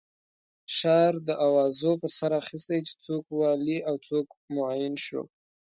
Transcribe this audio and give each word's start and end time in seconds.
ښار 0.75 1.13
د 1.27 1.29
اوازو 1.45 1.91
پر 2.01 2.11
سر 2.17 2.31
اخستی 2.41 2.79
چې 2.87 2.93
څوک 3.05 3.25
والي 3.39 3.77
او 3.89 3.95
څوک 4.07 4.27
معین 4.55 4.95
شو. 5.05 5.21